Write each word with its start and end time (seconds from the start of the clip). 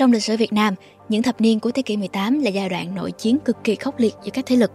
Trong 0.00 0.12
lịch 0.12 0.22
sử 0.22 0.36
Việt 0.36 0.52
Nam, 0.52 0.74
những 1.08 1.22
thập 1.22 1.40
niên 1.40 1.60
của 1.60 1.70
thế 1.70 1.82
kỷ 1.82 1.96
18 1.96 2.40
là 2.40 2.50
giai 2.50 2.68
đoạn 2.68 2.94
nội 2.94 3.12
chiến 3.12 3.38
cực 3.38 3.56
kỳ 3.64 3.74
khốc 3.74 3.98
liệt 3.98 4.14
giữa 4.24 4.30
các 4.30 4.46
thế 4.46 4.56
lực. 4.56 4.70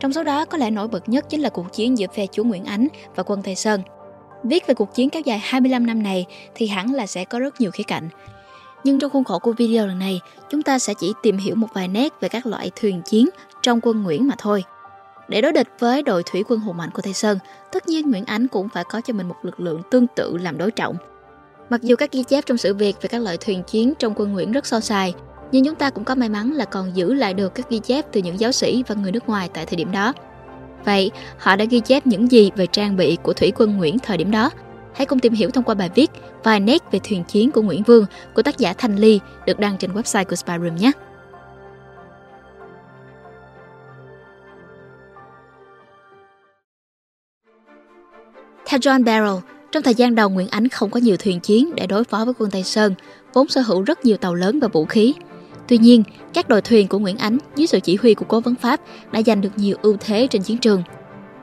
Trong 0.00 0.12
số 0.12 0.24
đó 0.24 0.44
có 0.44 0.58
lẽ 0.58 0.70
nổi 0.70 0.88
bật 0.88 1.08
nhất 1.08 1.24
chính 1.28 1.40
là 1.40 1.48
cuộc 1.48 1.72
chiến 1.72 1.98
giữa 1.98 2.06
phe 2.14 2.26
chúa 2.26 2.44
Nguyễn 2.44 2.64
Ánh 2.64 2.88
và 3.16 3.22
quân 3.22 3.42
Tây 3.42 3.54
Sơn. 3.54 3.80
Viết 4.44 4.66
về 4.66 4.74
cuộc 4.74 4.94
chiến 4.94 5.10
kéo 5.10 5.22
dài 5.24 5.38
25 5.38 5.86
năm 5.86 6.02
này 6.02 6.26
thì 6.54 6.66
hẳn 6.66 6.94
là 6.94 7.06
sẽ 7.06 7.24
có 7.24 7.38
rất 7.38 7.60
nhiều 7.60 7.70
khía 7.70 7.82
cạnh. 7.82 8.08
Nhưng 8.84 8.98
trong 8.98 9.10
khuôn 9.10 9.24
khổ 9.24 9.38
của 9.38 9.52
video 9.52 9.86
lần 9.86 9.98
này, 9.98 10.20
chúng 10.50 10.62
ta 10.62 10.78
sẽ 10.78 10.94
chỉ 11.00 11.12
tìm 11.22 11.36
hiểu 11.36 11.54
một 11.54 11.68
vài 11.74 11.88
nét 11.88 12.12
về 12.20 12.28
các 12.28 12.46
loại 12.46 12.70
thuyền 12.76 13.02
chiến 13.02 13.28
trong 13.62 13.80
quân 13.82 14.02
Nguyễn 14.02 14.28
mà 14.28 14.34
thôi. 14.38 14.64
Để 15.28 15.40
đối 15.40 15.52
địch 15.52 15.68
với 15.78 16.02
đội 16.02 16.22
thủy 16.22 16.44
quân 16.48 16.60
hùng 16.60 16.76
mạnh 16.76 16.90
của 16.94 17.02
Tây 17.02 17.12
Sơn, 17.12 17.38
tất 17.72 17.88
nhiên 17.88 18.10
Nguyễn 18.10 18.24
Ánh 18.24 18.48
cũng 18.48 18.68
phải 18.68 18.84
có 18.84 19.00
cho 19.00 19.14
mình 19.14 19.28
một 19.28 19.36
lực 19.42 19.60
lượng 19.60 19.82
tương 19.90 20.06
tự 20.06 20.36
làm 20.36 20.58
đối 20.58 20.70
trọng. 20.70 20.96
Mặc 21.70 21.82
dù 21.82 21.96
các 21.96 22.12
ghi 22.12 22.22
chép 22.22 22.46
trong 22.46 22.56
sự 22.56 22.74
việc 22.74 22.96
về 23.02 23.08
các 23.08 23.18
loại 23.18 23.36
thuyền 23.36 23.62
chiến 23.62 23.92
trong 23.98 24.12
quân 24.16 24.32
Nguyễn 24.32 24.52
rất 24.52 24.66
so 24.66 24.80
sài, 24.80 25.14
nhưng 25.52 25.64
chúng 25.64 25.74
ta 25.74 25.90
cũng 25.90 26.04
có 26.04 26.14
may 26.14 26.28
mắn 26.28 26.52
là 26.52 26.64
còn 26.64 26.96
giữ 26.96 27.14
lại 27.14 27.34
được 27.34 27.54
các 27.54 27.70
ghi 27.70 27.78
chép 27.78 28.06
từ 28.12 28.20
những 28.20 28.40
giáo 28.40 28.52
sĩ 28.52 28.84
và 28.86 28.94
người 28.94 29.12
nước 29.12 29.28
ngoài 29.28 29.50
tại 29.54 29.66
thời 29.66 29.76
điểm 29.76 29.92
đó. 29.92 30.12
Vậy, 30.84 31.10
họ 31.38 31.56
đã 31.56 31.64
ghi 31.64 31.80
chép 31.80 32.06
những 32.06 32.30
gì 32.30 32.50
về 32.56 32.66
trang 32.66 32.96
bị 32.96 33.18
của 33.22 33.32
thủy 33.32 33.52
quân 33.56 33.76
Nguyễn 33.76 33.98
thời 33.98 34.16
điểm 34.16 34.30
đó? 34.30 34.50
Hãy 34.94 35.06
cùng 35.06 35.18
tìm 35.18 35.32
hiểu 35.32 35.50
thông 35.50 35.64
qua 35.64 35.74
bài 35.74 35.90
viết 35.94 36.10
vài 36.44 36.60
nét 36.60 36.82
về 36.92 37.00
thuyền 37.04 37.24
chiến 37.24 37.50
của 37.50 37.62
Nguyễn 37.62 37.82
Vương 37.82 38.06
của 38.34 38.42
tác 38.42 38.58
giả 38.58 38.72
Thanh 38.78 38.96
Ly 38.96 39.20
được 39.46 39.58
đăng 39.58 39.78
trên 39.78 39.92
website 39.92 40.24
của 40.24 40.36
Spyroom 40.36 40.76
nhé. 40.76 40.92
Theo 48.66 48.80
John 48.80 49.04
Barrow, 49.04 49.40
trong 49.72 49.82
thời 49.82 49.94
gian 49.94 50.14
đầu 50.14 50.28
Nguyễn 50.28 50.48
Ánh 50.48 50.68
không 50.68 50.90
có 50.90 51.00
nhiều 51.00 51.16
thuyền 51.16 51.40
chiến 51.40 51.74
để 51.74 51.86
đối 51.86 52.04
phó 52.04 52.24
với 52.24 52.34
quân 52.38 52.50
Tây 52.50 52.62
Sơn, 52.62 52.94
vốn 53.34 53.48
sở 53.48 53.60
hữu 53.60 53.82
rất 53.82 54.04
nhiều 54.04 54.16
tàu 54.16 54.34
lớn 54.34 54.60
và 54.60 54.68
vũ 54.68 54.84
khí. 54.84 55.14
Tuy 55.68 55.78
nhiên, 55.78 56.02
các 56.34 56.48
đội 56.48 56.62
thuyền 56.62 56.88
của 56.88 56.98
Nguyễn 56.98 57.18
Ánh 57.18 57.38
dưới 57.56 57.66
sự 57.66 57.80
chỉ 57.80 57.96
huy 57.96 58.14
của 58.14 58.24
cố 58.28 58.40
vấn 58.40 58.54
Pháp 58.54 58.80
đã 59.12 59.22
giành 59.22 59.40
được 59.40 59.50
nhiều 59.56 59.76
ưu 59.82 59.96
thế 60.00 60.26
trên 60.30 60.42
chiến 60.42 60.58
trường. 60.58 60.82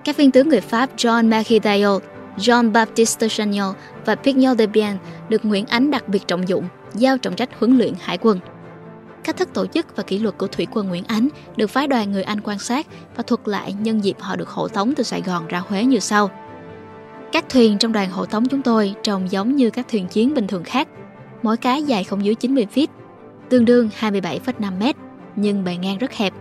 Các 0.03 0.17
viên 0.17 0.31
tướng 0.31 0.49
người 0.49 0.61
Pháp 0.61 0.89
John 0.97 1.27
Mercadale, 1.29 2.05
John 2.37 2.71
Baptiste 2.71 3.27
Chagnon 3.29 3.75
và 4.05 4.15
Pignol 4.15 4.57
de 4.57 4.65
Bien 4.65 4.97
được 5.29 5.45
Nguyễn 5.45 5.65
Ánh 5.65 5.91
đặc 5.91 6.09
biệt 6.09 6.27
trọng 6.27 6.47
dụng, 6.47 6.65
giao 6.93 7.17
trọng 7.17 7.35
trách 7.35 7.49
huấn 7.59 7.77
luyện 7.77 7.93
hải 7.99 8.17
quân. 8.17 8.39
Cách 9.23 9.37
thức 9.37 9.49
tổ 9.53 9.65
chức 9.65 9.95
và 9.95 10.03
kỷ 10.03 10.19
luật 10.19 10.37
của 10.37 10.47
thủy 10.47 10.67
quân 10.71 10.87
Nguyễn 10.87 11.03
Ánh 11.03 11.27
được 11.55 11.67
phái 11.67 11.87
đoàn 11.87 12.11
người 12.11 12.23
Anh 12.23 12.41
quan 12.41 12.59
sát 12.59 12.87
và 13.15 13.23
thuật 13.23 13.41
lại 13.45 13.73
nhân 13.73 14.03
dịp 14.03 14.15
họ 14.19 14.35
được 14.35 14.49
hộ 14.49 14.67
tống 14.67 14.93
từ 14.95 15.03
Sài 15.03 15.21
Gòn 15.21 15.47
ra 15.47 15.59
Huế 15.59 15.83
như 15.83 15.99
sau– 15.99 16.31
các 17.31 17.49
thuyền 17.49 17.77
trong 17.77 17.91
đoàn 17.91 18.09
hộ 18.09 18.25
tống 18.25 18.45
chúng 18.45 18.61
tôi 18.61 18.95
trông 19.03 19.31
giống 19.31 19.55
như 19.55 19.69
các 19.69 19.87
thuyền 19.89 20.07
chiến 20.07 20.33
bình 20.33 20.47
thường 20.47 20.63
khác. 20.63 20.87
Mỗi 21.43 21.57
cái 21.57 21.83
dài 21.83 22.03
không 22.03 22.25
dưới 22.25 22.35
90 22.35 22.67
feet, 22.73 22.87
tương 23.49 23.65
đương 23.65 23.89
27,5 23.99 24.79
mét, 24.79 24.95
nhưng 25.35 25.63
bề 25.63 25.75
ngang 25.75 25.97
rất 25.97 26.13
hẹp. 26.13 26.33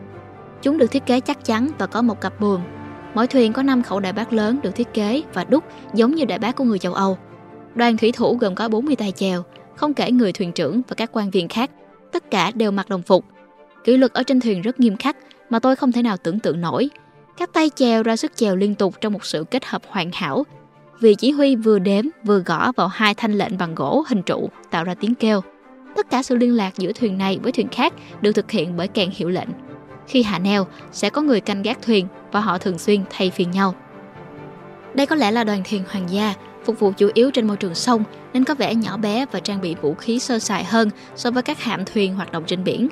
Chúng 0.62 0.78
được 0.78 0.90
thiết 0.90 1.06
kế 1.06 1.20
chắc 1.20 1.44
chắn 1.44 1.70
và 1.78 1.86
có 1.86 2.02
một 2.02 2.20
cặp 2.20 2.40
buồm. 2.40 2.60
Mỗi 3.14 3.26
thuyền 3.26 3.52
có 3.52 3.62
5 3.62 3.82
khẩu 3.82 4.00
đại 4.00 4.12
bác 4.12 4.32
lớn 4.32 4.58
được 4.62 4.74
thiết 4.74 4.94
kế 4.94 5.22
và 5.34 5.44
đúc 5.44 5.64
giống 5.94 6.14
như 6.14 6.24
đại 6.24 6.38
bác 6.38 6.56
của 6.56 6.64
người 6.64 6.78
châu 6.78 6.94
Âu. 6.94 7.18
Đoàn 7.74 7.96
thủy 7.96 8.12
thủ 8.12 8.36
gồm 8.40 8.54
có 8.54 8.68
40 8.68 8.96
tay 8.96 9.12
chèo, 9.12 9.42
không 9.76 9.94
kể 9.94 10.10
người 10.10 10.32
thuyền 10.32 10.52
trưởng 10.52 10.82
và 10.88 10.94
các 10.94 11.10
quan 11.12 11.30
viên 11.30 11.48
khác. 11.48 11.70
Tất 12.12 12.30
cả 12.30 12.50
đều 12.54 12.70
mặc 12.70 12.88
đồng 12.88 13.02
phục. 13.02 13.24
Kỷ 13.84 13.96
luật 13.96 14.12
ở 14.12 14.22
trên 14.22 14.40
thuyền 14.40 14.62
rất 14.62 14.80
nghiêm 14.80 14.96
khắc 14.96 15.16
mà 15.50 15.58
tôi 15.58 15.76
không 15.76 15.92
thể 15.92 16.02
nào 16.02 16.16
tưởng 16.16 16.40
tượng 16.40 16.60
nổi. 16.60 16.88
Các 17.36 17.52
tay 17.52 17.70
chèo 17.74 18.02
ra 18.02 18.16
sức 18.16 18.32
chèo 18.36 18.56
liên 18.56 18.74
tục 18.74 18.94
trong 19.00 19.12
một 19.12 19.24
sự 19.24 19.44
kết 19.50 19.64
hợp 19.64 19.82
hoàn 19.88 20.10
hảo 20.12 20.44
Vị 21.00 21.14
chỉ 21.14 21.30
huy 21.30 21.56
vừa 21.56 21.78
đếm 21.78 22.04
vừa 22.24 22.38
gõ 22.38 22.72
vào 22.72 22.88
hai 22.88 23.14
thanh 23.14 23.32
lệnh 23.32 23.58
bằng 23.58 23.74
gỗ 23.74 24.04
hình 24.08 24.22
trụ 24.22 24.50
tạo 24.70 24.84
ra 24.84 24.94
tiếng 24.94 25.14
kêu. 25.14 25.40
Tất 25.96 26.10
cả 26.10 26.22
sự 26.22 26.36
liên 26.36 26.56
lạc 26.56 26.76
giữa 26.76 26.92
thuyền 26.92 27.18
này 27.18 27.38
với 27.42 27.52
thuyền 27.52 27.68
khác 27.68 27.92
được 28.20 28.32
thực 28.32 28.50
hiện 28.50 28.76
bởi 28.76 28.88
kèn 28.88 29.10
hiệu 29.12 29.28
lệnh. 29.28 29.48
Khi 30.06 30.22
hạ 30.22 30.38
neo, 30.38 30.66
sẽ 30.92 31.10
có 31.10 31.22
người 31.22 31.40
canh 31.40 31.62
gác 31.62 31.82
thuyền 31.82 32.06
và 32.32 32.40
họ 32.40 32.58
thường 32.58 32.78
xuyên 32.78 33.00
thay 33.10 33.30
phiên 33.30 33.50
nhau. 33.50 33.74
Đây 34.94 35.06
có 35.06 35.16
lẽ 35.16 35.30
là 35.30 35.44
đoàn 35.44 35.62
thuyền 35.70 35.84
hoàng 35.90 36.10
gia, 36.10 36.34
phục 36.64 36.78
vụ 36.80 36.92
chủ 36.96 37.10
yếu 37.14 37.30
trên 37.30 37.46
môi 37.46 37.56
trường 37.56 37.74
sông 37.74 38.04
nên 38.32 38.44
có 38.44 38.54
vẻ 38.54 38.74
nhỏ 38.74 38.96
bé 38.96 39.26
và 39.32 39.40
trang 39.40 39.60
bị 39.60 39.74
vũ 39.74 39.94
khí 39.94 40.18
sơ 40.18 40.38
sài 40.38 40.64
hơn 40.64 40.90
so 41.16 41.30
với 41.30 41.42
các 41.42 41.62
hạm 41.62 41.84
thuyền 41.84 42.14
hoạt 42.14 42.32
động 42.32 42.44
trên 42.46 42.64
biển. 42.64 42.88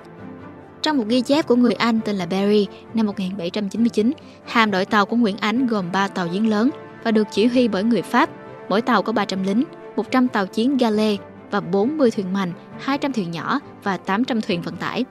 Trong 0.83 0.97
một 0.97 1.05
ghi 1.09 1.21
chép 1.21 1.47
của 1.47 1.57
người 1.57 1.75
Anh 1.75 2.01
tên 2.05 2.17
là 2.17 2.27
Barry 2.27 2.67
năm 2.95 3.07
1799, 3.07 4.13
hàm 4.47 4.71
đội 4.71 4.85
tàu 4.85 5.07
của 5.07 5.17
Nguyễn 5.17 5.37
Ánh 5.37 5.67
gồm 5.67 5.93
3 5.93 6.09
tàu 6.09 6.29
giếng 6.33 6.49
lớn 6.49 6.71
và 7.05 7.11
được 7.11 7.29
chỉ 7.31 7.47
huy 7.47 7.69
bởi 7.69 7.85
người 7.85 8.03
Pháp. 8.03 8.31
Mỗi 8.69 8.83
tàu 8.83 9.03
có 9.03 9.13
300 9.13 9.43
lính, 9.43 9.65
100 9.97 10.29
tàu 10.29 10.47
chiến 10.47 10.77
gale 10.77 11.17
và 11.51 11.61
40 11.61 12.11
thuyền 12.11 12.33
mạnh, 12.33 12.53
200 12.81 13.13
thuyền 13.13 13.31
nhỏ 13.31 13.61
và 13.83 13.97
800 13.97 14.41
thuyền 14.41 14.63
vận 14.63 14.77
tải. 14.77 15.05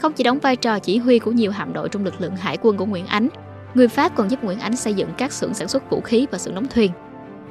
Không 0.00 0.12
chỉ 0.12 0.24
đóng 0.24 0.38
vai 0.38 0.56
trò 0.56 0.78
chỉ 0.78 0.98
huy 0.98 1.18
của 1.18 1.32
nhiều 1.32 1.50
hạm 1.50 1.72
đội 1.72 1.88
trong 1.88 2.04
lực 2.04 2.20
lượng 2.20 2.36
hải 2.36 2.58
quân 2.62 2.76
của 2.76 2.86
Nguyễn 2.86 3.06
Ánh, 3.06 3.28
người 3.74 3.88
Pháp 3.88 4.16
còn 4.16 4.30
giúp 4.30 4.44
Nguyễn 4.44 4.58
Ánh 4.58 4.76
xây 4.76 4.94
dựng 4.94 5.08
các 5.18 5.32
xưởng 5.32 5.54
sản 5.54 5.68
xuất 5.68 5.90
vũ 5.90 6.00
khí 6.00 6.26
và 6.30 6.38
xưởng 6.38 6.54
đóng 6.54 6.66
thuyền. 6.66 6.90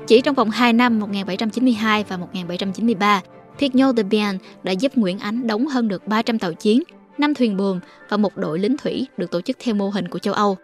Chỉ 0.08 0.22
trong 0.22 0.36
vòng 0.36 0.50
2 0.50 0.74
năm 0.74 1.00
1792 1.00 2.04
và 2.04 2.18
1793, 2.18 3.22
Pignot 3.60 3.96
de 3.96 4.04
Bien 4.04 4.38
đã 4.64 4.72
giúp 4.72 4.92
Nguyễn 4.96 5.20
Ánh 5.20 5.48
đóng 5.48 5.68
hơn 5.68 5.88
được 5.88 6.08
300 6.08 6.40
tàu 6.40 6.54
chiến, 6.54 6.84
5 7.18 7.34
thuyền 7.34 7.58
buồm 7.58 7.80
và 8.10 8.18
một 8.18 8.38
đội 8.38 8.60
lính 8.60 8.78
thủy 8.78 9.08
được 9.18 9.32
tổ 9.32 9.42
chức 9.42 9.58
theo 9.60 9.76
mô 9.76 9.90
hình 9.90 10.08
của 10.08 10.20
châu 10.20 10.34
Âu. 10.34 10.58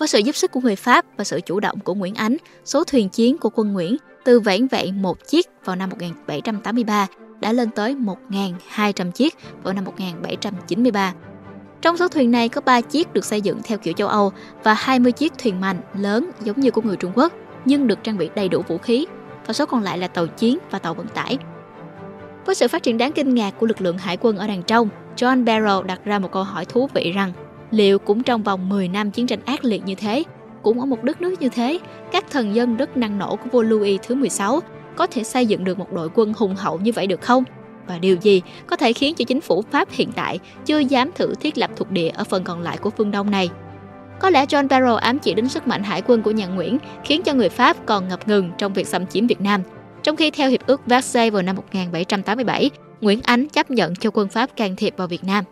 Với 0.00 0.08
sự 0.08 0.18
giúp 0.18 0.36
sức 0.36 0.52
của 0.52 0.60
người 0.60 0.76
Pháp 0.76 1.04
và 1.16 1.24
sự 1.24 1.40
chủ 1.40 1.60
động 1.60 1.80
của 1.80 1.94
Nguyễn 1.94 2.14
Ánh, 2.14 2.36
số 2.64 2.84
thuyền 2.84 3.08
chiến 3.08 3.38
của 3.38 3.50
quân 3.54 3.72
Nguyễn 3.72 3.96
từ 4.24 4.40
vẻn 4.40 4.68
vẹn 4.68 5.02
một 5.02 5.26
chiếc 5.26 5.46
vào 5.64 5.76
năm 5.76 5.90
1783 5.90 7.06
đã 7.40 7.52
lên 7.52 7.70
tới 7.70 7.94
1.200 7.94 9.10
chiếc 9.10 9.34
vào 9.62 9.74
năm 9.74 9.84
1793. 9.84 11.14
Trong 11.82 11.96
số 11.96 12.08
thuyền 12.08 12.30
này 12.30 12.48
có 12.48 12.60
3 12.60 12.80
chiếc 12.80 13.12
được 13.12 13.24
xây 13.24 13.40
dựng 13.40 13.60
theo 13.64 13.78
kiểu 13.78 13.94
châu 13.94 14.08
Âu 14.08 14.32
và 14.62 14.74
20 14.74 15.12
chiếc 15.12 15.32
thuyền 15.38 15.60
mạnh 15.60 15.80
lớn 15.98 16.30
giống 16.44 16.60
như 16.60 16.70
của 16.70 16.82
người 16.82 16.96
Trung 16.96 17.12
Quốc 17.14 17.32
nhưng 17.64 17.86
được 17.86 17.98
trang 18.02 18.18
bị 18.18 18.30
đầy 18.34 18.48
đủ 18.48 18.62
vũ 18.68 18.78
khí 18.78 19.06
và 19.46 19.52
số 19.52 19.66
còn 19.66 19.82
lại 19.82 19.98
là 19.98 20.08
tàu 20.08 20.26
chiến 20.26 20.58
và 20.70 20.78
tàu 20.78 20.94
vận 20.94 21.06
tải. 21.08 21.38
Với 22.46 22.54
sự 22.54 22.68
phát 22.68 22.82
triển 22.82 22.98
đáng 22.98 23.12
kinh 23.12 23.34
ngạc 23.34 23.50
của 23.58 23.66
lực 23.66 23.80
lượng 23.80 23.98
hải 23.98 24.16
quân 24.16 24.36
ở 24.36 24.46
đằng 24.46 24.62
trong, 24.62 24.88
John 25.16 25.44
Barrow 25.44 25.82
đặt 25.82 26.04
ra 26.04 26.18
một 26.18 26.32
câu 26.32 26.44
hỏi 26.44 26.64
thú 26.64 26.88
vị 26.94 27.12
rằng 27.12 27.32
Liệu 27.70 27.98
cũng 27.98 28.22
trong 28.22 28.42
vòng 28.42 28.68
10 28.68 28.88
năm 28.88 29.10
chiến 29.10 29.26
tranh 29.26 29.40
ác 29.44 29.64
liệt 29.64 29.84
như 29.84 29.94
thế, 29.94 30.24
cũng 30.62 30.80
ở 30.80 30.86
một 30.86 31.04
đất 31.04 31.20
nước 31.20 31.40
như 31.40 31.48
thế, 31.48 31.78
các 32.12 32.24
thần 32.30 32.54
dân 32.54 32.76
rất 32.76 32.96
năng 32.96 33.18
nổ 33.18 33.36
của 33.36 33.48
vua 33.52 33.62
Louis 33.62 34.00
thứ 34.02 34.14
16 34.14 34.60
có 34.96 35.06
thể 35.06 35.24
xây 35.24 35.46
dựng 35.46 35.64
được 35.64 35.78
một 35.78 35.92
đội 35.92 36.08
quân 36.14 36.32
hùng 36.36 36.54
hậu 36.54 36.78
như 36.78 36.92
vậy 36.92 37.06
được 37.06 37.20
không? 37.20 37.44
Và 37.86 37.98
điều 37.98 38.16
gì 38.16 38.42
có 38.66 38.76
thể 38.76 38.92
khiến 38.92 39.14
cho 39.14 39.24
chính 39.28 39.40
phủ 39.40 39.64
Pháp 39.70 39.88
hiện 39.90 40.12
tại 40.12 40.38
chưa 40.66 40.78
dám 40.78 41.10
thử 41.14 41.34
thiết 41.34 41.58
lập 41.58 41.70
thuộc 41.76 41.90
địa 41.90 42.08
ở 42.08 42.24
phần 42.24 42.44
còn 42.44 42.60
lại 42.62 42.76
của 42.76 42.90
phương 42.90 43.10
Đông 43.10 43.30
này? 43.30 43.50
Có 44.20 44.30
lẽ 44.30 44.44
John 44.46 44.68
Barrow 44.68 44.94
ám 44.94 45.18
chỉ 45.18 45.34
đến 45.34 45.48
sức 45.48 45.68
mạnh 45.68 45.82
hải 45.82 46.02
quân 46.06 46.22
của 46.22 46.30
nhà 46.30 46.46
Nguyễn 46.46 46.78
khiến 47.04 47.22
cho 47.22 47.34
người 47.34 47.48
Pháp 47.48 47.76
còn 47.86 48.08
ngập 48.08 48.28
ngừng 48.28 48.50
trong 48.58 48.72
việc 48.72 48.86
xâm 48.86 49.06
chiếm 49.06 49.26
Việt 49.26 49.40
Nam. 49.40 49.62
Trong 50.02 50.16
khi 50.16 50.30
theo 50.30 50.50
Hiệp 50.50 50.66
ước 50.66 50.86
Versailles 50.86 51.32
vào 51.32 51.42
năm 51.42 51.56
1787, 51.56 52.70
Nguyễn 53.00 53.20
Ánh 53.22 53.48
chấp 53.48 53.70
nhận 53.70 53.94
cho 53.94 54.10
quân 54.10 54.28
Pháp 54.28 54.56
can 54.56 54.76
thiệp 54.76 54.94
vào 54.96 55.08
Việt 55.08 55.24
Nam. 55.24 55.44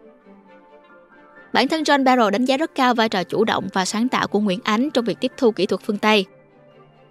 Bản 1.52 1.68
thân 1.68 1.82
John 1.82 2.04
Barrow 2.04 2.30
đánh 2.30 2.44
giá 2.44 2.56
rất 2.56 2.74
cao 2.74 2.94
vai 2.94 3.08
trò 3.08 3.24
chủ 3.24 3.44
động 3.44 3.68
và 3.72 3.84
sáng 3.84 4.08
tạo 4.08 4.28
của 4.28 4.40
Nguyễn 4.40 4.60
Ánh 4.64 4.90
trong 4.90 5.04
việc 5.04 5.20
tiếp 5.20 5.32
thu 5.36 5.50
kỹ 5.50 5.66
thuật 5.66 5.80
phương 5.84 5.98
Tây. 5.98 6.26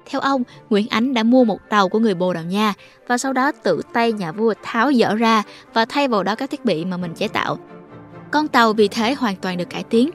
Theo 0.06 0.22
ông, 0.22 0.44
Nguyễn 0.70 0.88
Ánh 0.90 1.14
đã 1.14 1.24
mua 1.24 1.44
một 1.44 1.60
tàu 1.70 1.90
của 1.90 2.00
người 2.00 2.14
Bồ 2.14 2.34
Đào 2.34 2.44
Nha 2.44 2.74
và 3.08 3.18
sau 3.18 3.34
đó 3.34 3.52
tự 3.64 3.82
tay 3.94 4.12
nhà 4.12 4.32
vua 4.32 4.54
tháo 4.64 4.94
dỡ 4.94 5.16
ra 5.16 5.44
và 5.74 5.86
thay 5.86 6.08
vào 6.08 6.24
đó 6.24 6.36
các 6.36 6.50
thiết 6.50 6.66
bị 6.66 6.86
mà 6.86 6.98
mình 6.98 7.14
chế 7.14 7.28
tạo. 7.28 7.58
Con 8.32 8.48
tàu 8.48 8.74
vì 8.74 8.88
thế 8.88 9.14
hoàn 9.14 9.36
toàn 9.36 9.58
được 9.58 9.70
cải 9.70 9.84
tiến. 9.84 10.10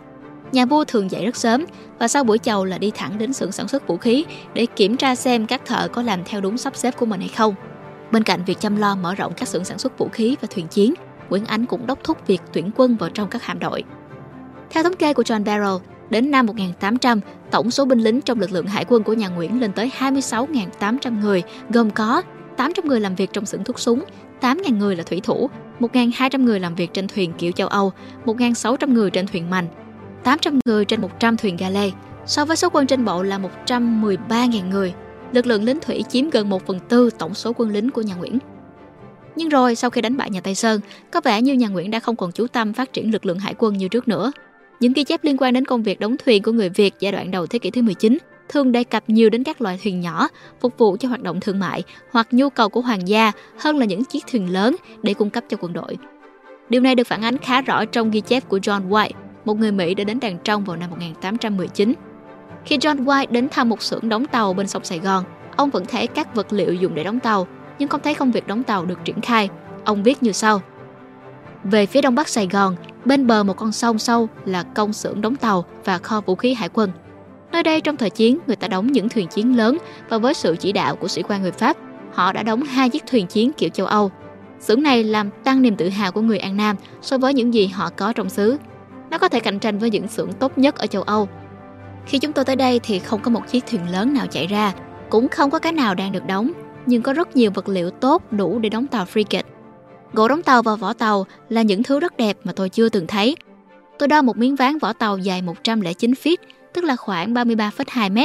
Nhà 0.52 0.66
vua 0.66 0.84
thường 0.84 1.10
dậy 1.10 1.24
rất 1.24 1.36
sớm 1.36 1.64
và 1.98 2.08
sau 2.08 2.24
buổi 2.24 2.38
chầu 2.38 2.64
là 2.64 2.78
đi 2.78 2.90
thẳng 2.90 3.18
đến 3.18 3.32
xưởng 3.32 3.52
sản 3.52 3.68
xuất 3.68 3.86
vũ 3.86 3.96
khí 3.96 4.24
để 4.54 4.66
kiểm 4.66 4.96
tra 4.96 5.14
xem 5.14 5.46
các 5.46 5.64
thợ 5.66 5.88
có 5.88 6.02
làm 6.02 6.24
theo 6.24 6.40
đúng 6.40 6.58
sắp 6.58 6.76
xếp 6.76 6.96
của 6.98 7.06
mình 7.06 7.20
hay 7.20 7.28
không. 7.28 7.54
Bên 8.12 8.22
cạnh 8.22 8.44
việc 8.46 8.60
chăm 8.60 8.76
lo 8.76 8.94
mở 8.94 9.14
rộng 9.14 9.32
các 9.36 9.48
xưởng 9.48 9.64
sản 9.64 9.78
xuất 9.78 9.98
vũ 9.98 10.08
khí 10.08 10.36
và 10.40 10.48
thuyền 10.50 10.68
chiến, 10.68 10.94
Nguyễn 11.28 11.44
Ánh 11.44 11.66
cũng 11.66 11.86
đốc 11.86 12.04
thúc 12.04 12.26
việc 12.26 12.42
tuyển 12.52 12.70
quân 12.76 12.96
vào 12.96 13.10
trong 13.10 13.28
các 13.28 13.42
hạm 13.42 13.58
đội. 13.58 13.84
Theo 14.72 14.82
thống 14.82 14.96
kê 14.96 15.12
của 15.12 15.22
John 15.22 15.44
Barrow, 15.44 15.78
đến 16.10 16.30
năm 16.30 16.46
1800, 16.46 17.20
tổng 17.50 17.70
số 17.70 17.84
binh 17.84 17.98
lính 17.98 18.20
trong 18.20 18.40
lực 18.40 18.52
lượng 18.52 18.66
hải 18.66 18.84
quân 18.88 19.02
của 19.02 19.12
nhà 19.12 19.28
Nguyễn 19.28 19.60
lên 19.60 19.72
tới 19.72 19.90
26.800 19.98 21.20
người, 21.20 21.42
gồm 21.70 21.90
có 21.90 22.22
800 22.56 22.88
người 22.88 23.00
làm 23.00 23.14
việc 23.14 23.30
trong 23.32 23.46
xưởng 23.46 23.64
thuốc 23.64 23.78
súng, 23.78 24.04
8.000 24.40 24.76
người 24.76 24.96
là 24.96 25.02
thủy 25.02 25.20
thủ, 25.22 25.50
1.200 25.80 26.42
người 26.42 26.60
làm 26.60 26.74
việc 26.74 26.90
trên 26.92 27.08
thuyền 27.08 27.32
kiểu 27.38 27.52
châu 27.52 27.69
Âu, 27.69 27.92
1.600 28.24 28.92
người 28.92 29.10
trên 29.10 29.26
thuyền 29.26 29.50
mành, 29.50 29.66
800 30.24 30.58
người 30.64 30.84
trên 30.84 31.00
100 31.00 31.36
thuyền 31.36 31.56
ga 31.56 31.68
lê. 31.68 31.90
So 32.26 32.44
với 32.44 32.56
số 32.56 32.68
quân 32.72 32.86
trên 32.86 33.04
bộ 33.04 33.22
là 33.22 33.40
113.000 33.66 34.68
người, 34.68 34.94
lực 35.32 35.46
lượng 35.46 35.64
lính 35.64 35.80
thủy 35.80 36.04
chiếm 36.08 36.30
gần 36.30 36.50
1 36.50 36.66
phần 36.66 36.80
tư 36.88 37.10
tổng 37.18 37.34
số 37.34 37.52
quân 37.56 37.70
lính 37.70 37.90
của 37.90 38.02
nhà 38.02 38.14
Nguyễn. 38.14 38.38
Nhưng 39.36 39.48
rồi 39.48 39.75
sau 39.75 39.90
khi 39.90 40.00
đánh 40.00 40.16
bại 40.16 40.30
nhà 40.30 40.40
Tây 40.40 40.54
Sơn, 40.54 40.80
có 41.10 41.20
vẻ 41.20 41.42
như 41.42 41.54
nhà 41.54 41.68
Nguyễn 41.68 41.90
đã 41.90 42.00
không 42.00 42.16
còn 42.16 42.32
chú 42.32 42.46
tâm 42.46 42.72
phát 42.72 42.92
triển 42.92 43.12
lực 43.12 43.26
lượng 43.26 43.38
hải 43.38 43.54
quân 43.58 43.78
như 43.78 43.88
trước 43.88 44.08
nữa. 44.08 44.32
Những 44.80 44.92
ghi 44.92 45.04
chép 45.04 45.24
liên 45.24 45.36
quan 45.36 45.54
đến 45.54 45.64
công 45.64 45.82
việc 45.82 46.00
đóng 46.00 46.16
thuyền 46.24 46.42
của 46.42 46.52
người 46.52 46.69
Việt 46.69 46.94
giai 47.00 47.12
đoạn 47.12 47.30
đầu 47.30 47.46
thế 47.46 47.58
kỷ 47.58 47.70
thứ 47.70 47.82
19 47.82 48.19
thường 48.48 48.72
đề 48.72 48.84
cập 48.84 49.04
nhiều 49.06 49.30
đến 49.30 49.44
các 49.44 49.60
loại 49.60 49.78
thuyền 49.82 50.00
nhỏ 50.00 50.28
phục 50.60 50.78
vụ 50.78 50.96
cho 50.96 51.08
hoạt 51.08 51.22
động 51.22 51.40
thương 51.40 51.58
mại 51.58 51.82
hoặc 52.10 52.28
nhu 52.30 52.50
cầu 52.50 52.69
của 52.69 52.80
hoàng 52.80 53.08
gia 53.08 53.32
hơn 53.58 53.78
là 53.78 53.86
những 53.86 54.04
chiếc 54.04 54.24
thuyền 54.26 54.52
lớn 54.52 54.76
để 55.02 55.14
cung 55.14 55.30
cấp 55.30 55.44
cho 55.48 55.56
quân 55.60 55.72
đội. 55.72 55.96
Điều 56.69 56.80
này 56.80 56.94
được 56.94 57.06
phản 57.06 57.24
ánh 57.24 57.38
khá 57.38 57.62
rõ 57.62 57.84
trong 57.84 58.10
ghi 58.10 58.20
chép 58.20 58.48
của 58.48 58.58
John 58.58 58.88
White, 58.88 59.10
một 59.44 59.58
người 59.58 59.72
Mỹ 59.72 59.94
đã 59.94 60.04
đến 60.04 60.20
Đàn 60.20 60.38
Trong 60.38 60.64
vào 60.64 60.76
năm 60.76 60.90
1819. 60.90 61.92
Khi 62.64 62.78
John 62.78 63.04
White 63.04 63.26
đến 63.30 63.48
thăm 63.48 63.68
một 63.68 63.82
xưởng 63.82 64.08
đóng 64.08 64.26
tàu 64.26 64.54
bên 64.54 64.66
sông 64.66 64.84
Sài 64.84 64.98
Gòn, 64.98 65.25
ông 65.56 65.70
vẫn 65.70 65.86
thấy 65.86 66.06
các 66.06 66.34
vật 66.34 66.52
liệu 66.52 66.75
dùng 66.75 66.94
để 66.94 67.04
đóng 67.04 67.20
tàu, 67.20 67.46
nhưng 67.78 67.88
không 67.88 68.00
thấy 68.04 68.14
công 68.14 68.32
việc 68.32 68.46
đóng 68.46 68.62
tàu 68.62 68.84
được 68.84 68.98
triển 69.04 69.20
khai. 69.20 69.48
Ông 69.84 70.02
viết 70.02 70.22
như 70.22 70.32
sau. 70.32 70.62
Về 71.64 71.86
phía 71.86 72.02
đông 72.02 72.14
bắc 72.14 72.28
Sài 72.28 72.46
Gòn, 72.46 72.76
bên 73.04 73.26
bờ 73.26 73.43
một 73.43 73.56
con 73.56 73.72
sông 73.72 73.99
sâu 73.99 74.28
là 74.44 74.62
công 74.62 74.93
xưởng 74.93 75.20
đóng 75.20 75.37
tàu 75.37 75.64
và 75.84 75.99
kho 75.99 76.20
vũ 76.20 76.34
khí 76.34 76.54
hải 76.54 76.69
quân. 76.69 76.90
Nơi 77.52 77.62
đây 77.62 77.81
trong 77.81 77.96
thời 77.96 78.10
chiến, 78.10 78.38
người 78.46 78.56
ta 78.56 78.69
đóng 78.69 78.93
những 78.93 79.08
thuyền 79.08 79.26
chiến 79.26 79.56
lớn 79.56 79.78
và 80.08 80.19
với 80.19 80.34
sự 80.34 80.56
chỉ 80.56 80.72
đạo 80.72 80.96
của 80.96 81.08
sĩ 81.08 81.22
quan 81.22 81.43
người 81.43 81.52
Pháp, 81.52 81.76
họ 82.12 82.32
đã 82.32 82.43
đóng 82.43 82.62
hai 82.62 82.88
chiếc 82.88 83.06
thuyền 83.06 83.26
chiến 83.26 83.52
kiểu 83.52 83.69
châu 83.69 83.87
Âu. 83.87 84.10
Xưởng 84.60 84.82
này 84.82 85.04
làm 85.04 85.31
tăng 85.44 85.62
niềm 85.62 85.76
tự 85.76 85.88
hào 85.88 86.12
của 86.12 86.20
người 86.20 86.38
An 86.38 86.56
Nam 86.56 86.76
so 87.02 87.19
với 87.19 87.34
những 87.34 87.54
gì 87.54 87.66
họ 87.66 87.90
có 87.96 88.12
trong 88.12 88.28
xứ. 88.28 88.58
Nó 89.10 89.19
có 89.19 89.28
thể 89.28 89.40
cạnh 89.40 89.58
tranh 89.58 89.78
với 89.78 89.90
những 89.90 90.08
xưởng 90.08 90.32
tốt 90.32 90.58
nhất 90.58 90.75
ở 90.78 90.87
châu 90.87 91.02
Âu. 91.02 91.28
Khi 92.06 92.19
chúng 92.19 92.32
tôi 92.32 92.44
tới 92.44 92.56
đây 92.56 92.81
thì 92.82 92.99
không 92.99 93.20
có 93.20 93.31
một 93.31 93.49
chiếc 93.49 93.66
thuyền 93.66 93.90
lớn 93.90 94.14
nào 94.14 94.26
chạy 94.26 94.46
ra, 94.46 94.72
cũng 95.10 95.28
không 95.28 95.50
có 95.50 95.58
cái 95.58 95.72
nào 95.72 95.94
đang 95.94 96.12
được 96.12 96.26
đóng, 96.26 96.52
nhưng 96.87 97.02
có 97.02 97.12
rất 97.12 97.37
nhiều 97.37 97.50
vật 97.50 97.69
liệu 97.69 97.90
tốt 97.90 98.22
đủ 98.31 98.58
để 98.58 98.69
đóng 98.69 98.87
tàu 98.87 99.04
frigate. 99.04 99.43
Gỗ 100.12 100.29
đóng 100.29 100.43
tàu 100.43 100.62
và 100.62 100.75
vỏ 100.75 100.93
tàu 100.93 101.26
là 101.49 101.62
những 101.62 101.82
thứ 101.82 102.00
rất 102.00 102.17
đẹp 102.17 102.37
mà 102.44 102.53
tôi 102.53 102.69
chưa 102.69 102.88
từng 102.88 103.06
thấy. 103.06 103.37
Tôi 103.99 104.09
đo 104.09 104.23
một 104.23 104.37
miếng 104.37 104.56
ván 104.56 104.79
vỏ 104.79 104.93
tàu 104.93 105.19
dài 105.19 105.43
109 105.43 106.12
feet, 106.12 106.37
tức 106.73 106.85
là 106.85 106.97
khoảng 106.97 107.35
33,2 107.35 108.12
m, 108.12 108.19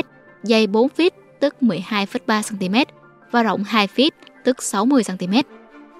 dày 0.43 0.67
4 0.67 0.87
feet, 0.97 1.09
tức 1.39 1.55
12,3 1.61 2.41
cm 2.49 2.91
và 3.31 3.43
rộng 3.43 3.63
2 3.63 3.87
feet, 3.95 4.11
tức 4.43 4.63
60 4.63 5.03
cm. 5.03 5.33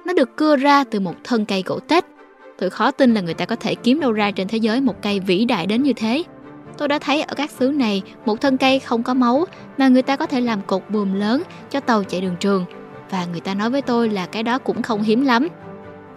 Nó 0.06 0.14
được 0.14 0.36
cưa 0.36 0.56
ra 0.56 0.84
từ 0.84 1.00
một 1.00 1.16
thân 1.24 1.46
cây 1.46 1.64
gỗ 1.66 1.80
tết. 1.80 2.06
Tôi 2.60 2.70
khó 2.70 2.92
tin 2.92 3.14
là 3.14 3.22
người 3.22 3.34
ta 3.34 3.46
có 3.46 3.56
thể 3.56 3.76
kiếm 3.76 4.00
đâu 4.00 4.12
ra 4.12 4.32
trên 4.32 4.48
thế 4.48 4.58
giới 4.58 4.82
một 4.82 5.02
cây 5.02 5.20
vĩ 5.20 5.46
đại 5.46 5.66
đến 5.66 5.84
như 5.84 5.94
thế. 5.94 6.24
Tôi 6.78 6.88
đã 6.88 7.00
thấy 7.00 7.22
ở 7.22 7.36
các 7.36 7.52
xứ 7.52 7.70
này 7.70 8.02
một 8.26 8.42
thân 8.42 8.58
cây 8.58 8.80
không 8.80 9.04
có 9.04 9.14
máu 9.14 9.46
mà 9.78 9.88
người 9.88 10.02
ta 10.02 10.16
có 10.16 10.26
thể 10.26 10.42
làm 10.42 10.62
cột 10.62 10.84
buồm 10.90 11.14
lớn 11.14 11.44
cho 11.70 11.80
tàu 11.80 12.04
chạy 12.04 12.22
đường 12.22 12.36
trường. 12.40 12.66
Và 13.10 13.26
người 13.26 13.40
ta 13.40 13.54
nói 13.54 13.70
với 13.70 13.82
tôi 13.82 14.10
là 14.10 14.26
cái 14.26 14.44
đó 14.44 14.58
cũng 14.58 14.82
không 14.82 15.02
hiếm 15.02 15.26
lắm. 15.26 15.48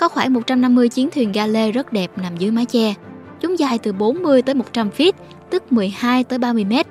Có 0.00 0.08
khoảng 0.08 0.32
150 0.32 0.88
chiến 0.88 1.08
thuyền 1.14 1.32
ga 1.32 1.46
lê 1.46 1.72
rất 1.72 1.92
đẹp 1.92 2.10
nằm 2.16 2.36
dưới 2.36 2.50
mái 2.50 2.64
che. 2.66 2.94
Chúng 3.40 3.58
dài 3.58 3.78
từ 3.78 3.92
40 3.92 4.42
tới 4.42 4.54
100 4.54 4.90
feet, 4.96 5.12
tức 5.50 5.72
12 5.72 6.24
tới 6.24 6.38
30 6.38 6.64
mét. 6.64 6.86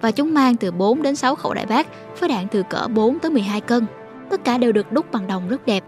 Và 0.00 0.10
chúng 0.10 0.34
mang 0.34 0.56
từ 0.56 0.70
4 0.70 1.02
đến 1.02 1.16
6 1.16 1.34
khẩu 1.34 1.54
đại 1.54 1.66
bác 1.66 1.86
với 2.20 2.28
đạn 2.28 2.46
từ 2.50 2.62
cỡ 2.62 2.88
4 2.94 3.18
tới 3.18 3.30
12 3.30 3.60
cân. 3.60 3.86
Tất 4.30 4.44
cả 4.44 4.58
đều 4.58 4.72
được 4.72 4.92
đúc 4.92 5.12
bằng 5.12 5.26
đồng 5.26 5.48
rất 5.48 5.66
đẹp. 5.66 5.84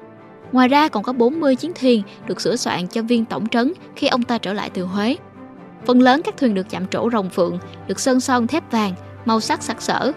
Ngoài 0.52 0.68
ra 0.68 0.88
còn 0.88 1.02
có 1.02 1.12
40 1.12 1.56
chiến 1.56 1.72
thuyền 1.80 2.02
được 2.26 2.40
sửa 2.40 2.56
soạn 2.56 2.88
cho 2.88 3.02
viên 3.02 3.24
tổng 3.24 3.48
trấn 3.48 3.72
khi 3.96 4.06
ông 4.06 4.22
ta 4.22 4.38
trở 4.38 4.52
lại 4.52 4.70
từ 4.70 4.82
Huế. 4.82 5.16
Phần 5.84 6.02
lớn 6.02 6.20
các 6.24 6.36
thuyền 6.36 6.54
được 6.54 6.70
chạm 6.70 6.86
trổ 6.86 7.10
rồng 7.12 7.30
phượng, 7.30 7.58
được 7.86 8.00
sơn 8.00 8.20
son 8.20 8.46
thép 8.46 8.72
vàng, 8.72 8.92
màu 9.24 9.40
sắc 9.40 9.62
sặc 9.62 9.82
sỡ. 9.82 10.12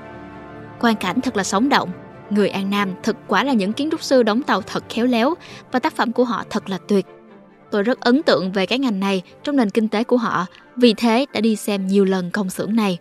Quan 0.79 0.95
cảnh 0.95 1.21
thật 1.21 1.37
là 1.37 1.43
sống 1.43 1.69
động. 1.69 1.89
Người 2.29 2.49
An 2.49 2.69
Nam 2.69 2.93
thực 3.03 3.15
quả 3.27 3.43
là 3.43 3.53
những 3.53 3.73
kiến 3.73 3.89
trúc 3.91 4.03
sư 4.03 4.23
đóng 4.23 4.41
tàu 4.41 4.61
thật 4.61 4.83
khéo 4.89 5.05
léo 5.05 5.33
và 5.71 5.79
tác 5.79 5.95
phẩm 5.95 6.11
của 6.11 6.23
họ 6.23 6.43
thật 6.49 6.69
là 6.69 6.77
tuyệt. 6.87 7.05
Tôi 7.71 7.83
rất 7.83 7.99
ấn 7.99 8.23
tượng 8.23 8.51
về 8.51 8.65
cái 8.65 8.79
ngành 8.79 8.99
này 8.99 9.21
trong 9.43 9.55
nền 9.55 9.69
kinh 9.69 9.87
tế 9.87 10.03
của 10.03 10.17
họ, 10.17 10.45
vì 10.75 10.93
thế 10.93 11.25
đã 11.33 11.41
đi 11.41 11.55
xem 11.55 11.87
nhiều 11.87 12.05
lần 12.05 12.31
công 12.31 12.49
xưởng 12.49 12.75
này. 12.75 12.97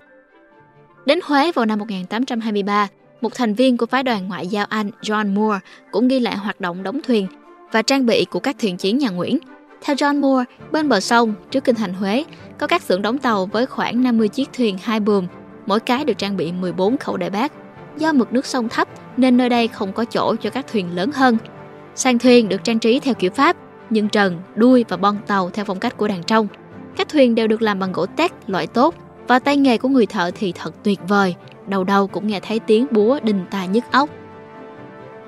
Đến 1.06 1.20
Huế 1.24 1.52
vào 1.52 1.66
năm 1.66 1.78
1823, 1.78 2.88
một 3.20 3.34
thành 3.34 3.54
viên 3.54 3.76
của 3.76 3.86
phái 3.86 4.02
đoàn 4.02 4.28
ngoại 4.28 4.46
giao 4.46 4.66
Anh 4.68 4.90
John 5.02 5.34
Moore 5.34 5.58
cũng 5.90 6.08
ghi 6.08 6.20
lại 6.20 6.36
hoạt 6.36 6.60
động 6.60 6.82
đóng 6.82 7.00
thuyền 7.02 7.26
và 7.72 7.82
trang 7.82 8.06
bị 8.06 8.24
của 8.24 8.40
các 8.40 8.56
thuyền 8.58 8.76
chiến 8.76 8.98
nhà 8.98 9.08
Nguyễn. 9.10 9.38
Theo 9.80 9.96
John 9.96 10.20
Moore, 10.20 10.44
bên 10.72 10.88
bờ 10.88 11.00
sông 11.00 11.34
trước 11.50 11.64
kinh 11.64 11.74
thành 11.74 11.94
Huế 11.94 12.24
có 12.58 12.66
các 12.66 12.82
xưởng 12.82 13.02
đóng 13.02 13.18
tàu 13.18 13.46
với 13.46 13.66
khoảng 13.66 14.02
50 14.02 14.28
chiếc 14.28 14.48
thuyền 14.52 14.78
hai 14.82 15.00
buồm, 15.00 15.26
mỗi 15.66 15.80
cái 15.80 16.04
được 16.04 16.18
trang 16.18 16.36
bị 16.36 16.52
14 16.52 16.96
khẩu 16.96 17.16
đại 17.16 17.30
bác. 17.30 17.52
Do 17.98 18.12
mực 18.12 18.32
nước 18.32 18.46
sông 18.46 18.68
thấp 18.68 18.88
nên 19.16 19.36
nơi 19.36 19.48
đây 19.48 19.68
không 19.68 19.92
có 19.92 20.04
chỗ 20.04 20.34
cho 20.40 20.50
các 20.50 20.66
thuyền 20.72 20.96
lớn 20.96 21.10
hơn. 21.14 21.36
Sang 21.94 22.18
thuyền 22.18 22.48
được 22.48 22.64
trang 22.64 22.78
trí 22.78 23.00
theo 23.00 23.14
kiểu 23.14 23.30
Pháp, 23.30 23.56
nhưng 23.90 24.08
trần, 24.08 24.40
đuôi 24.54 24.84
và 24.88 24.96
bon 24.96 25.16
tàu 25.26 25.50
theo 25.50 25.64
phong 25.64 25.80
cách 25.80 25.96
của 25.96 26.08
đàn 26.08 26.22
trong. 26.22 26.46
Các 26.96 27.08
thuyền 27.08 27.34
đều 27.34 27.46
được 27.46 27.62
làm 27.62 27.78
bằng 27.78 27.92
gỗ 27.92 28.06
tét 28.06 28.32
loại 28.46 28.66
tốt 28.66 28.94
và 29.28 29.38
tay 29.38 29.56
nghề 29.56 29.78
của 29.78 29.88
người 29.88 30.06
thợ 30.06 30.30
thì 30.34 30.52
thật 30.52 30.74
tuyệt 30.82 31.00
vời, 31.08 31.34
đầu 31.66 31.84
đầu 31.84 32.06
cũng 32.06 32.26
nghe 32.26 32.40
thấy 32.40 32.58
tiếng 32.58 32.86
búa 32.90 33.18
đinh 33.22 33.44
tai 33.50 33.68
nhức 33.68 33.84
óc. 33.90 34.10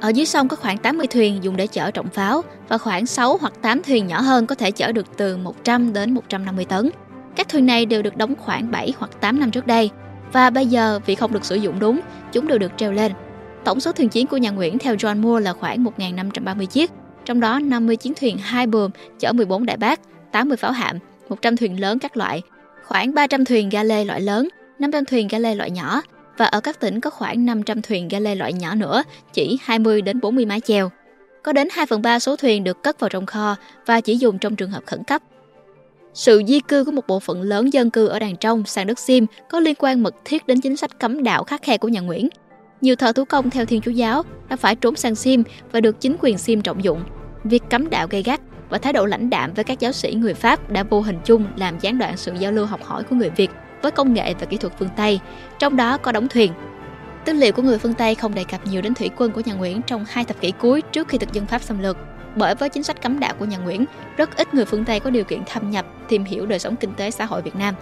Ở 0.00 0.08
dưới 0.08 0.26
sông 0.26 0.48
có 0.48 0.56
khoảng 0.56 0.78
80 0.78 1.06
thuyền 1.06 1.38
dùng 1.44 1.56
để 1.56 1.66
chở 1.66 1.90
trọng 1.90 2.08
pháo 2.08 2.42
và 2.68 2.78
khoảng 2.78 3.06
6 3.06 3.38
hoặc 3.40 3.52
8 3.62 3.82
thuyền 3.82 4.06
nhỏ 4.06 4.20
hơn 4.20 4.46
có 4.46 4.54
thể 4.54 4.70
chở 4.70 4.92
được 4.92 5.06
từ 5.16 5.36
100 5.36 5.92
đến 5.92 6.14
150 6.14 6.64
tấn. 6.64 6.90
Các 7.36 7.48
thuyền 7.48 7.66
này 7.66 7.86
đều 7.86 8.02
được 8.02 8.16
đóng 8.16 8.34
khoảng 8.38 8.70
7 8.70 8.92
hoặc 8.98 9.10
8 9.20 9.40
năm 9.40 9.50
trước 9.50 9.66
đây 9.66 9.90
và 10.32 10.50
bây 10.50 10.66
giờ 10.66 11.00
vì 11.06 11.14
không 11.14 11.32
được 11.32 11.44
sử 11.44 11.56
dụng 11.56 11.78
đúng, 11.78 12.00
chúng 12.32 12.48
đều 12.48 12.58
được 12.58 12.72
treo 12.76 12.92
lên. 12.92 13.12
Tổng 13.64 13.80
số 13.80 13.92
thuyền 13.92 14.08
chiến 14.08 14.26
của 14.26 14.36
nhà 14.36 14.50
Nguyễn 14.50 14.78
theo 14.78 14.94
John 14.94 15.20
Moore 15.20 15.44
là 15.44 15.52
khoảng 15.52 15.84
1.530 15.84 16.66
chiếc, 16.66 16.90
trong 17.24 17.40
đó 17.40 17.58
50 17.58 17.96
chiến 17.96 18.12
thuyền 18.20 18.38
hai 18.38 18.66
buồm 18.66 18.90
chở 19.18 19.32
14 19.32 19.66
đại 19.66 19.76
bác, 19.76 20.00
80 20.32 20.56
pháo 20.56 20.72
hạm, 20.72 20.98
100 21.28 21.56
thuyền 21.56 21.80
lớn 21.80 21.98
các 21.98 22.16
loại, 22.16 22.42
khoảng 22.84 23.14
300 23.14 23.44
thuyền 23.44 23.68
ga 23.68 23.82
lê 23.82 24.04
loại 24.04 24.20
lớn, 24.20 24.48
500 24.78 25.04
thuyền 25.04 25.28
ga 25.28 25.38
lê 25.38 25.54
loại 25.54 25.70
nhỏ 25.70 26.02
và 26.36 26.46
ở 26.46 26.60
các 26.60 26.80
tỉnh 26.80 27.00
có 27.00 27.10
khoảng 27.10 27.46
500 27.46 27.82
thuyền 27.82 28.08
ga 28.08 28.18
lê 28.18 28.34
loại 28.34 28.52
nhỏ 28.52 28.74
nữa, 28.74 29.02
chỉ 29.32 29.58
20 29.62 30.02
đến 30.02 30.20
40 30.20 30.46
mái 30.46 30.60
chèo. 30.60 30.90
Có 31.42 31.52
đến 31.52 31.68
2 31.72 31.86
phần 31.86 32.02
3 32.02 32.18
số 32.18 32.36
thuyền 32.36 32.64
được 32.64 32.82
cất 32.82 33.00
vào 33.00 33.10
trong 33.10 33.26
kho 33.26 33.56
và 33.86 34.00
chỉ 34.00 34.16
dùng 34.16 34.38
trong 34.38 34.56
trường 34.56 34.70
hợp 34.70 34.82
khẩn 34.86 35.04
cấp. 35.04 35.22
Sự 36.20 36.42
di 36.46 36.60
cư 36.60 36.84
của 36.84 36.92
một 36.92 37.06
bộ 37.06 37.20
phận 37.20 37.42
lớn 37.42 37.72
dân 37.72 37.90
cư 37.90 38.06
ở 38.06 38.18
đàn 38.18 38.36
trong 38.36 38.64
sang 38.64 38.86
đất 38.86 38.98
Sim 38.98 39.26
có 39.48 39.60
liên 39.60 39.74
quan 39.78 40.02
mật 40.02 40.14
thiết 40.24 40.46
đến 40.46 40.60
chính 40.60 40.76
sách 40.76 40.98
cấm 40.98 41.22
đạo 41.22 41.44
khắc 41.44 41.62
khe 41.62 41.78
của 41.78 41.88
nhà 41.88 42.00
Nguyễn. 42.00 42.28
Nhiều 42.80 42.96
thợ 42.96 43.12
thủ 43.12 43.24
công 43.24 43.50
theo 43.50 43.66
Thiên 43.66 43.80
Chúa 43.80 43.90
giáo 43.90 44.22
đã 44.48 44.56
phải 44.56 44.76
trốn 44.76 44.96
sang 44.96 45.14
Sim 45.14 45.42
và 45.72 45.80
được 45.80 46.00
chính 46.00 46.16
quyền 46.20 46.38
Sim 46.38 46.62
trọng 46.62 46.84
dụng. 46.84 47.02
Việc 47.44 47.62
cấm 47.70 47.90
đạo 47.90 48.06
gây 48.10 48.22
gắt 48.22 48.40
và 48.68 48.78
thái 48.78 48.92
độ 48.92 49.06
lãnh 49.06 49.30
đạm 49.30 49.52
với 49.54 49.64
các 49.64 49.80
giáo 49.80 49.92
sĩ 49.92 50.14
người 50.14 50.34
Pháp 50.34 50.70
đã 50.70 50.82
vô 50.82 51.00
hình 51.00 51.18
chung 51.24 51.46
làm 51.56 51.78
gián 51.80 51.98
đoạn 51.98 52.16
sự 52.16 52.32
giao 52.38 52.52
lưu 52.52 52.66
học 52.66 52.84
hỏi 52.84 53.04
của 53.04 53.16
người 53.16 53.30
Việt 53.30 53.50
với 53.82 53.90
công 53.90 54.14
nghệ 54.14 54.34
và 54.40 54.46
kỹ 54.46 54.56
thuật 54.56 54.72
phương 54.78 54.88
Tây, 54.96 55.20
trong 55.58 55.76
đó 55.76 55.96
có 55.96 56.12
đóng 56.12 56.28
thuyền. 56.28 56.52
Tư 57.24 57.32
liệu 57.32 57.52
của 57.52 57.62
người 57.62 57.78
phương 57.78 57.94
Tây 57.94 58.14
không 58.14 58.34
đề 58.34 58.44
cập 58.44 58.66
nhiều 58.66 58.82
đến 58.82 58.94
thủy 58.94 59.10
quân 59.16 59.32
của 59.32 59.42
nhà 59.44 59.54
Nguyễn 59.54 59.82
trong 59.82 60.04
hai 60.08 60.24
thập 60.24 60.40
kỷ 60.40 60.50
cuối 60.50 60.82
trước 60.92 61.08
khi 61.08 61.18
thực 61.18 61.32
dân 61.32 61.46
Pháp 61.46 61.62
xâm 61.62 61.78
lược. 61.78 61.96
Bởi 62.36 62.54
với 62.54 62.68
chính 62.68 62.82
sách 62.82 63.02
cấm 63.02 63.20
đạo 63.20 63.34
của 63.38 63.44
nhà 63.44 63.58
Nguyễn, 63.58 63.84
rất 64.16 64.36
ít 64.36 64.54
người 64.54 64.64
phương 64.64 64.84
Tây 64.84 65.00
có 65.00 65.10
điều 65.10 65.24
kiện 65.24 65.40
thâm 65.46 65.70
nhập, 65.70 65.86
tìm 66.08 66.24
hiểu 66.24 66.46
đời 66.46 66.58
sống 66.58 66.76
kinh 66.76 66.94
tế 66.94 67.10
xã 67.10 67.24
hội 67.24 67.42
Việt 67.42 67.56
Nam. 67.56 67.74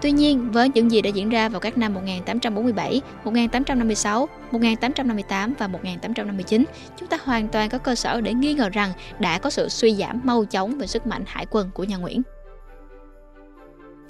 Tuy 0.00 0.12
nhiên, 0.12 0.50
với 0.50 0.68
những 0.68 0.90
gì 0.90 1.02
đã 1.02 1.10
diễn 1.10 1.28
ra 1.28 1.48
vào 1.48 1.60
các 1.60 1.78
năm 1.78 1.94
1847, 1.94 3.00
1856, 3.24 4.28
1858 4.50 5.54
và 5.58 5.66
1859, 5.66 6.64
chúng 6.96 7.08
ta 7.08 7.18
hoàn 7.24 7.48
toàn 7.48 7.68
có 7.68 7.78
cơ 7.78 7.94
sở 7.94 8.20
để 8.20 8.34
nghi 8.34 8.54
ngờ 8.54 8.68
rằng 8.68 8.92
đã 9.18 9.38
có 9.38 9.50
sự 9.50 9.68
suy 9.68 9.94
giảm 9.94 10.20
mau 10.24 10.44
chóng 10.44 10.78
về 10.78 10.86
sức 10.86 11.06
mạnh 11.06 11.22
hải 11.26 11.46
quân 11.50 11.70
của 11.74 11.84
nhà 11.84 11.96
Nguyễn. 11.96 12.22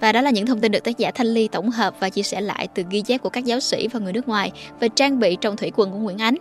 Và 0.00 0.12
đó 0.12 0.20
là 0.20 0.30
những 0.30 0.47
thông 0.47 0.61
tin 0.61 0.73
được 0.73 0.85
tác 0.85 0.99
giả 0.99 1.11
Thanh 1.14 1.26
Ly 1.26 1.49
tổng 1.49 1.70
hợp 1.70 1.94
và 2.00 2.09
chia 2.09 2.23
sẻ 2.23 2.40
lại 2.40 2.68
từ 2.75 2.82
ghi 2.90 3.02
chép 3.02 3.23
của 3.23 3.28
các 3.28 3.44
giáo 3.44 3.61
sĩ 3.61 3.88
và 3.88 4.00
người 4.00 4.12
nước 4.12 4.28
ngoài 4.28 4.52
về 4.80 4.88
trang 4.88 5.18
bị 5.18 5.37
trong 5.40 5.56
thủy 5.56 5.73
quân 5.76 5.90
của 5.90 5.99
Nguyễn 5.99 6.18
Ánh. 6.18 6.35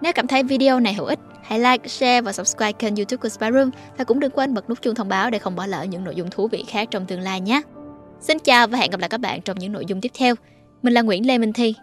Nếu 0.00 0.12
cảm 0.12 0.26
thấy 0.26 0.42
video 0.42 0.80
này 0.80 0.94
hữu 0.94 1.06
ích, 1.06 1.18
hãy 1.42 1.58
like, 1.58 1.88
share 1.88 2.20
và 2.20 2.32
subscribe 2.32 2.72
kênh 2.72 2.96
youtube 2.96 3.20
của 3.20 3.28
Sparum 3.28 3.54
Room 3.54 3.70
và 3.98 4.04
cũng 4.04 4.20
đừng 4.20 4.30
quên 4.30 4.54
bật 4.54 4.68
nút 4.68 4.82
chuông 4.82 4.94
thông 4.94 5.08
báo 5.08 5.30
để 5.30 5.38
không 5.38 5.56
bỏ 5.56 5.66
lỡ 5.66 5.82
những 5.82 6.04
nội 6.04 6.14
dung 6.14 6.30
thú 6.30 6.48
vị 6.48 6.64
khác 6.68 6.88
trong 6.90 7.06
tương 7.06 7.20
lai 7.20 7.40
nhé. 7.40 7.62
Xin 8.20 8.38
chào 8.38 8.66
và 8.66 8.78
hẹn 8.78 8.90
gặp 8.90 9.00
lại 9.00 9.08
các 9.08 9.20
bạn 9.20 9.42
trong 9.42 9.58
những 9.58 9.72
nội 9.72 9.84
dung 9.86 10.00
tiếp 10.00 10.12
theo. 10.14 10.34
Mình 10.82 10.94
là 10.94 11.02
Nguyễn 11.02 11.26
Lê 11.26 11.38
Minh 11.38 11.52
Thi. 11.52 11.74